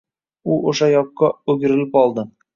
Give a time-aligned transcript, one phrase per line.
[0.53, 2.27] U o’sha yoqqa o’girilib oldi.